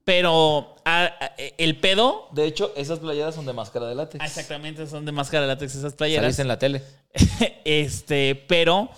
[0.03, 2.27] Pero a- a- el pedo.
[2.31, 4.21] De hecho, esas playeras son de máscara de látex.
[4.23, 6.23] Ah, Exactamente, son de máscara de látex esas playeras.
[6.23, 6.83] Saliste en la tele.
[7.65, 8.89] este, pero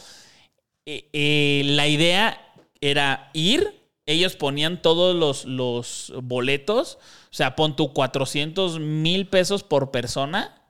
[0.86, 2.40] eh, eh, la idea
[2.80, 3.82] era ir.
[4.06, 6.98] Ellos ponían todos los, los boletos.
[7.26, 10.62] O sea, pon tu 400 mil pesos por persona.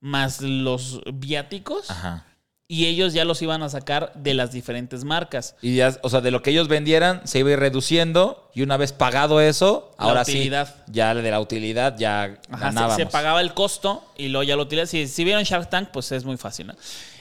[0.00, 1.90] Más los viáticos.
[1.90, 2.26] Ajá.
[2.66, 5.54] Y ellos ya los iban a sacar de las diferentes marcas.
[5.60, 8.50] Y ya, o sea, de lo que ellos vendieran, se iba a ir reduciendo.
[8.54, 10.74] Y una vez pagado eso, La ahora utilidad.
[10.86, 12.96] sí, ya de la utilidad ya Ajá, se, ganábamos.
[12.96, 14.88] se pagaba el costo y luego ya lo utilizas.
[14.90, 16.74] Si, si vieron Shark Tank, pues es muy fácil, ¿no?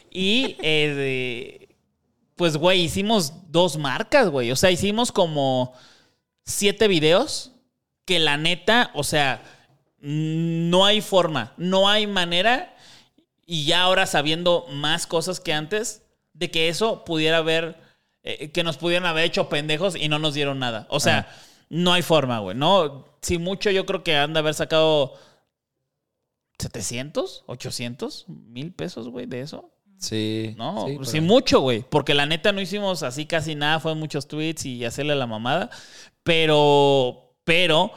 [0.09, 1.75] Y, eh, de-
[2.35, 4.49] pues, güey, hicimos dos marcas, güey.
[4.51, 5.73] O sea, hicimos como
[6.45, 7.51] siete videos
[8.05, 9.43] que la neta, o sea,
[9.99, 12.72] no hay forma, no hay manera.
[13.45, 16.03] Y ya ahora sabiendo más cosas que antes,
[16.33, 17.77] de que eso pudiera haber,
[18.23, 20.87] eh, que nos pudieran haber hecho pendejos y no nos dieron nada.
[20.89, 21.27] O sea,
[21.69, 22.55] no hay forma, güey.
[22.55, 25.13] No, si mucho yo creo que han de haber sacado
[26.59, 29.69] 700, 800 mil pesos, güey, de eso.
[29.97, 30.53] Sí.
[30.57, 31.85] No, sí, mucho, güey.
[31.89, 35.69] Porque la neta no hicimos así casi nada, fue muchos tweets y hacerle la mamada.
[36.23, 37.91] Pero, pero,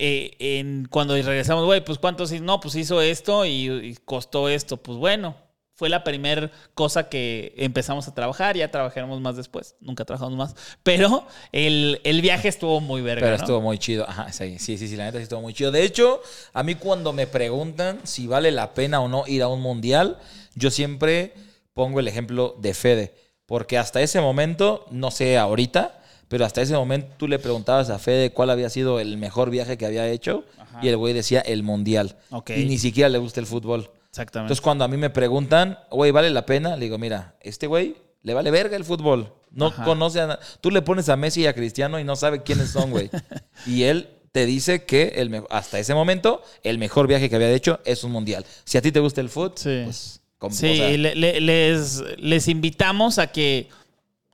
[0.00, 2.42] eh, en, cuando regresamos, güey, pues cuántos, hizo?
[2.42, 4.78] no, pues hizo esto y, y costó esto.
[4.78, 5.36] Pues bueno,
[5.80, 10.54] fue la primera cosa que empezamos a trabajar, ya trabajaremos más después, nunca trabajamos más.
[10.82, 13.22] Pero el, el viaje estuvo muy verga.
[13.22, 13.42] Pero ¿no?
[13.42, 14.06] estuvo muy chido.
[14.06, 15.70] Ajá, sí, sí, sí, la neta sí estuvo muy chido.
[15.70, 16.20] De hecho,
[16.52, 20.18] a mí cuando me preguntan si vale la pena o no ir a un mundial,
[20.54, 21.32] yo siempre
[21.72, 23.14] pongo el ejemplo de Fede.
[23.46, 25.99] Porque hasta ese momento, no sé ahorita,
[26.30, 29.76] pero hasta ese momento tú le preguntabas a Fede cuál había sido el mejor viaje
[29.76, 30.44] que había hecho
[30.80, 32.16] y el güey decía el mundial.
[32.56, 33.90] Y ni siquiera le gusta el fútbol.
[34.10, 34.46] Exactamente.
[34.52, 36.76] Entonces, cuando a mí me preguntan, güey, ¿vale la pena?
[36.76, 39.32] Le digo, mira, este güey le vale verga el fútbol.
[39.50, 39.84] No Ajá.
[39.84, 42.90] conoce a Tú le pones a Messi y a Cristiano y no sabe quiénes son,
[42.92, 43.10] güey.
[43.66, 47.80] y él te dice que el hasta ese momento el mejor viaje que había hecho
[47.84, 48.46] es un mundial.
[48.64, 49.80] Si a ti te gusta el fútbol, Sí.
[49.84, 50.20] pues...
[50.38, 53.68] como- Sí, o sea, le- le- les, les invitamos a que,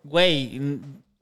[0.04, 0.60] güey,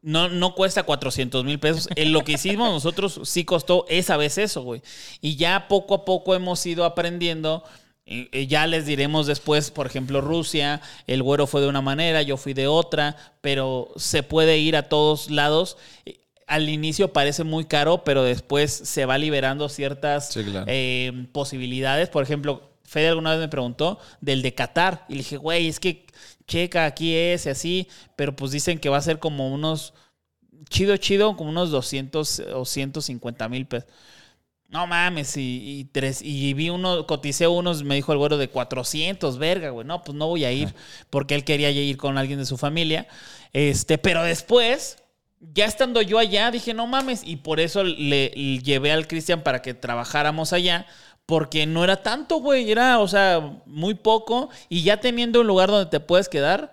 [0.05, 1.89] no, no cuesta 400 mil pesos.
[1.97, 4.83] En lo que hicimos nosotros sí costó esa vez eso, güey.
[5.21, 7.65] Y ya poco a poco hemos ido aprendiendo.
[8.07, 12.37] Eh, Ya les diremos después, por ejemplo, Rusia, el güero fue de una manera, yo
[12.37, 15.79] fui de otra, pero se puede ir a todos lados.
[16.47, 20.67] Al inicio parece muy caro, pero después se va liberando ciertas Sí, claro.
[20.69, 22.11] eh, posibilidades.
[22.11, 25.07] Por ejemplo, Fede alguna vez me preguntó del de Qatar.
[25.09, 26.05] Y le dije, güey, es que
[26.47, 27.89] checa, aquí es y así.
[28.17, 29.95] Pero pues dicen que va a ser como unos,
[30.69, 33.89] chido, chido, como unos 200 o 150 mil pesos.
[34.69, 38.49] No mames, y, y tres, y vi uno, coticé unos, me dijo el güero de
[38.49, 39.87] 400, verga, güey.
[39.87, 40.75] No, pues no voy a ir,
[41.11, 43.07] porque él quería ir con alguien de su familia.
[43.53, 44.97] Este, pero después,
[45.39, 49.43] ya estando yo allá, dije, no mames, y por eso le, le llevé al Cristian
[49.45, 50.87] para que trabajáramos allá,
[51.27, 55.71] porque no era tanto, güey, era, o sea, muy poco, y ya teniendo un lugar
[55.71, 56.73] donde te puedes quedar,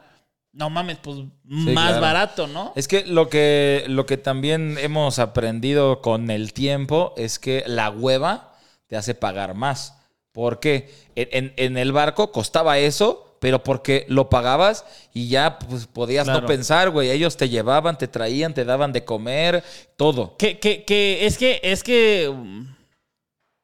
[0.54, 2.02] no mames, pues más claro.
[2.02, 2.74] barato, ¿no?
[2.76, 7.90] Es que lo que lo que también hemos aprendido con el tiempo es que la
[7.90, 8.54] hueva
[8.88, 9.98] te hace pagar más.
[10.34, 10.94] ¿Por qué?
[11.16, 16.26] En, en- en el barco costaba eso, pero porque lo pagabas y ya pues, podías
[16.26, 16.42] Claro.
[16.42, 17.10] no pensar, güey.
[17.12, 19.64] Ellos te llevaban, te traían, te daban de comer,
[19.96, 20.36] todo.
[20.38, 22.30] Que, que, que es que, es que.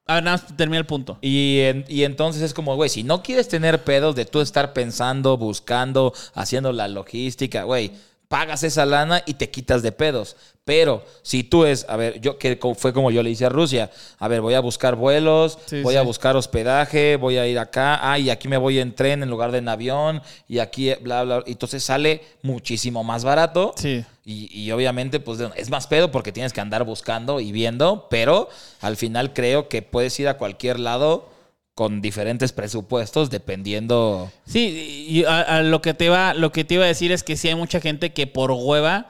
[0.07, 1.17] A ver, nada más termina el punto.
[1.21, 4.73] Y, en- y entonces es como, güey, si no quieres tener pedos de tú estar
[4.73, 7.91] pensando, buscando, haciendo la logística, güey,
[8.29, 10.35] pagas esa lana y te quitas de pedos.
[10.65, 13.89] Pero si tú es, a ver, yo que fue como yo le hice a Rusia,
[14.19, 15.97] a ver, voy a buscar vuelos, Sí, voy sí.
[15.97, 19.29] a buscar hospedaje, voy a ir acá, ah, y aquí me voy en tren en
[19.29, 23.73] lugar de en avión, y aquí, bla, bla, y entonces sale muchísimo más barato.
[23.77, 24.03] Sí.
[24.29, 28.49] Y, y obviamente, pues es más pedo porque tienes que andar buscando y viendo, pero
[28.81, 31.29] al final creo que puedes ir a cualquier lado
[31.75, 34.29] con diferentes presupuestos dependiendo.
[34.45, 37.23] Sí, y a, a lo que te iba, lo que te iba a decir es
[37.23, 39.07] que sí hay mucha gente que por hueva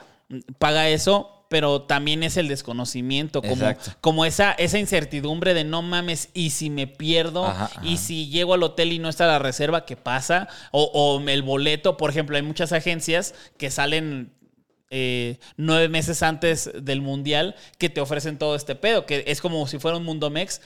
[0.59, 3.91] paga eso, pero también es el desconocimiento, como, Exacto.
[4.01, 7.81] como esa, esa incertidumbre de no mames, y si me pierdo, Ajá, ajá.
[7.83, 10.47] y si llego al hotel y no está la reserva, ¿qué pasa?
[10.71, 14.36] O, o el boleto, por ejemplo, hay muchas agencias que salen
[14.89, 19.67] eh, nueve meses antes del mundial que te ofrecen todo este pedo, que es como
[19.67, 20.61] si fuera un Mundomex.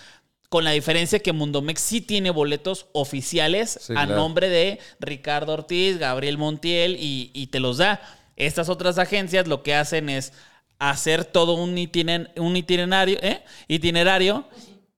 [0.50, 4.16] Con la diferencia que Mundomex sí tiene boletos oficiales Sí, a claro.
[4.18, 8.02] nombre de Ricardo Ortiz, Gabriel Montiel y, y te los da.
[8.36, 10.34] Estas otras agencias lo que hacen es
[10.78, 13.44] hacer todo un, itiner- un itinerario, ¿eh?
[13.70, 14.46] itinerario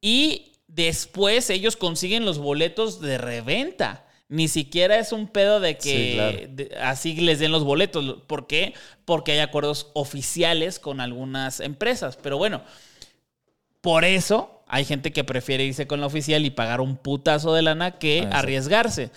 [0.01, 4.02] y después ellos consiguen los boletos de reventa.
[4.29, 6.37] Ni siquiera es un pedo de que Sí, claro.
[6.49, 8.21] de- así les den los boletos.
[8.25, 8.73] ¿Por qué?
[9.05, 12.17] Porque hay acuerdos oficiales con algunas empresas.
[12.21, 12.63] Pero bueno,
[13.81, 17.61] por eso hay gente que prefiere irse con la oficial y pagar un putazo de
[17.61, 18.37] lana que Exacto.
[18.37, 19.11] arriesgarse.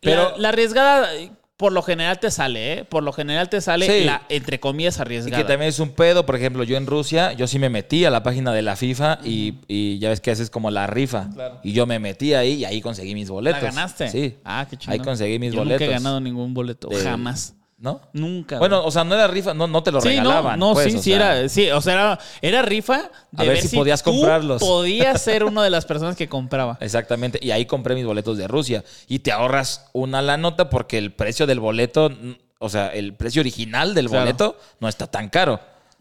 [0.00, 1.10] Pero- la, la arriesgada,
[1.56, 2.84] por lo general te sale, ¿eh?
[2.84, 4.04] Por lo general te sale Sí.
[4.04, 5.42] la, entre comillas, Y arriesgada.
[5.42, 8.10] que también es un pedo, por ejemplo, yo en Rusia, yo sí me metí a
[8.10, 11.30] la página de la FIFA y, y ya ves que haces como la rifa.
[11.32, 11.60] Claro.
[11.62, 13.62] Y yo me metí ahí y ahí conseguí mis ¿La boletos.
[13.62, 14.08] ganaste?
[14.08, 14.36] Sí.
[14.44, 14.92] Ah, qué chido.
[14.92, 15.80] Ahí conseguí mis Yo boletos.
[15.82, 16.88] nunca he ganado ningún boleto.
[16.88, 17.54] De- Jamás.
[17.84, 18.00] ¿No?
[18.14, 18.58] Nunca.
[18.58, 18.88] Bueno, güey.
[18.88, 20.58] o sea, no era rifa, no, no te lo sí, regalaban.
[20.58, 23.46] no, no, pues, sí, sí sea, era, sí, o sea, era, era rifa de A
[23.46, 24.62] ver si podías tú comprarlos.
[24.62, 26.78] podías ser una de las personas que compraba.
[26.80, 27.38] Exactamente.
[27.42, 28.82] Y ahí compré mis boletos de Rusia.
[29.06, 32.10] Y te ahorras una la nota porque el precio del boleto,
[32.58, 34.24] o sea, el precio original del Claro.
[34.24, 35.60] boleto no está tan caro.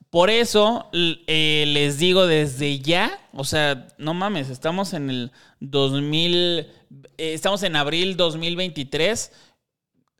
[0.10, 6.60] Por eso eh, les digo desde ya, o sea, no mames, estamos en el 2000,
[6.60, 6.68] eh,
[7.18, 9.32] estamos en abril 2023,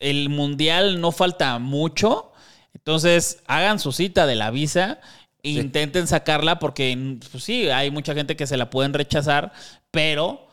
[0.04, 2.32] el mundial no falta mucho,
[2.76, 5.00] entonces hagan su cita de la visa,
[5.42, 9.52] intenten sacarla porque pues sí, hay mucha gente que se la pueden rechazar,
[9.92, 10.48] pero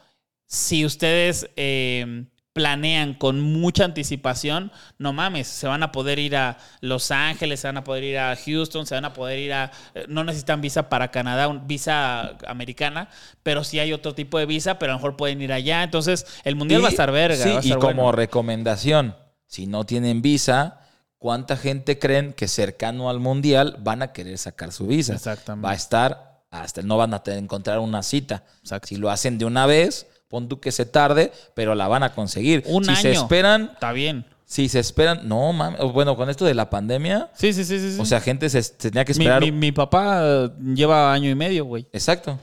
[0.46, 6.58] si ustedes eh, planean con mucha anticipación, no mames, se van a poder ir a
[6.80, 9.70] Los Ángeles, se van a poder ir a Houston, se van a poder ir a...
[9.94, 13.08] eh, No necesitan visa para Canadá, visa americana,
[13.44, 15.84] pero sí hay otro tipo de visa, pero a lo mejor pueden ir allá.
[15.84, 17.44] Entonces, el Mundial Y- va a estar verga.
[17.44, 19.14] Sí, va a y como recomendación,
[19.50, 20.78] si no tienen visa,
[21.18, 25.14] ¿cuánta gente creen que cercano al mundial van a querer sacar su visa?
[25.14, 25.66] Exactamente.
[25.66, 28.44] Va a estar, hasta no van a tener, encontrar una cita.
[28.62, 28.86] Exacto.
[28.86, 32.14] Si lo hacen de una vez, pon tú que se tarde, pero la van a
[32.14, 32.62] conseguir.
[32.66, 33.00] Un si año.
[33.00, 34.24] se esperan, Está bien.
[34.44, 37.94] si se esperan, no mames, bueno, con esto de la pandemia, Sí, sí, sí, sí.
[37.96, 38.00] sí.
[38.00, 39.40] o sea, gente se, tenía que esperar.
[39.42, 41.88] mi- mi papá eh, lleva año y medio, güey.
[41.92, 42.38] Exacto.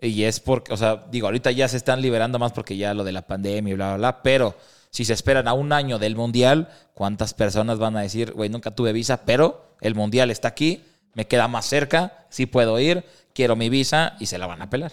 [0.00, 3.04] Y es porque, o sea, digo, ahorita ya se están liberando más porque ya lo
[3.04, 4.54] de la pandemia y bla, bla, bla, pero
[4.90, 8.70] si se esperan a un año del mundial, ¿cuántas personas van a decir, güey, nunca
[8.74, 10.82] tuve visa, pero el mundial está aquí,
[11.14, 14.70] me queda más cerca, sí puedo ir, quiero mi visa y se la van a
[14.70, 14.92] pelar?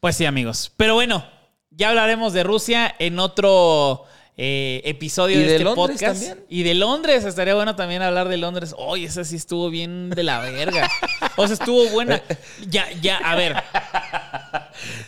[0.00, 0.72] Pues sí, amigos.
[0.76, 1.24] Pero bueno,
[1.70, 4.04] ya hablaremos de Rusia en otro
[4.36, 6.20] eh, episodio ¿Y de, de este Londres podcast.
[6.26, 6.46] también?
[6.48, 8.74] Y de Londres, estaría bueno también hablar de Londres.
[8.78, 10.88] Oye, esa sí estuvo bien de la verga.
[11.36, 12.22] O sea, estuvo buena.
[12.68, 13.54] Ya, ya, a ver.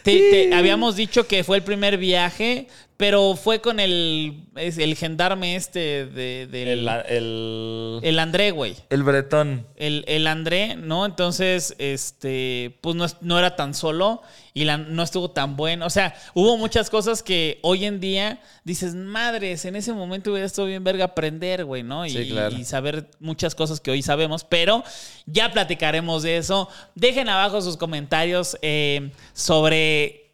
[0.02, 5.54] Te, te- habíamos dicho que fue el primer viaje, pero fue con el, el gendarme
[5.54, 8.74] este de, El, el, el André, güey.
[8.90, 9.66] el bretón.
[9.76, 11.06] El, el André, ¿no?
[11.06, 14.20] Entonces, este, pues no, no era tan solo
[14.52, 15.86] y la- no estuvo tan bueno.
[15.86, 20.46] O sea, hubo muchas cosas que hoy en día dices, madres, en ese momento hubiera
[20.46, 22.04] estado bien verga aprender, güey, ¿no?
[22.04, 22.56] Y, Sí, claro.
[22.56, 24.82] y saber muchas cosas que hoy sabemos, pero
[25.24, 26.68] ya platicaremos de eso.
[26.96, 30.27] Dejen abajo sus comentarios eh, sobre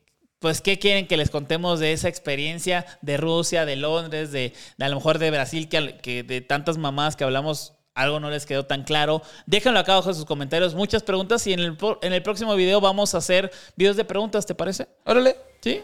[0.45, 4.85] pues, ¿qué quieren que les contemos de esa experiencia de Rusia, de Londres, de, de
[4.85, 8.45] a lo mejor de Brasil, que, que de tantas mamadas que hablamos, algo no les
[8.45, 9.23] quedó tan claro?
[9.47, 12.83] Déjenlo acá abajo en sus comentarios, muchas preguntas y en el, en el próximo video
[12.83, 14.87] vamos a hacer videos de preguntas, ¿te parece?
[15.07, 15.35] Órale.
[15.63, 15.83] Sí,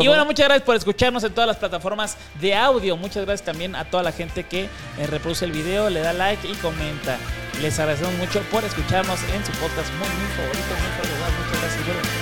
[0.00, 2.96] Y bueno, muchas gracias por escucharnos en todas las plataformas de audio.
[2.96, 6.48] Muchas gracias también a toda la gente que eh, reproduce el video, le da like
[6.48, 7.18] y comenta.
[7.60, 11.44] Les agradecemos mucho por escucharnos en su podcast muy, muy favorito, muy favorito.
[11.44, 12.21] Muchas gracias.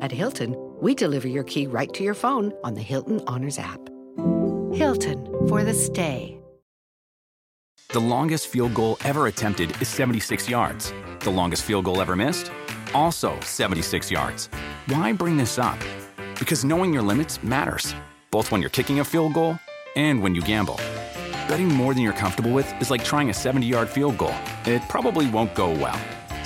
[0.00, 3.80] At Hilton, we deliver your key right to your phone on the Hilton Honors app.
[4.72, 6.38] Hilton for the stay.
[7.90, 10.92] The longest field goal ever attempted is 76 yards.
[11.20, 12.50] The longest field goal ever missed?
[12.92, 14.48] Also 76 yards.
[14.88, 15.78] Why bring this up?
[16.38, 17.94] Because knowing your limits matters,
[18.30, 19.58] both when you're kicking a field goal
[19.94, 20.76] and when you gamble.
[21.48, 24.34] Betting more than you're comfortable with is like trying a 70 yard field goal.
[24.66, 25.98] It probably won't go well.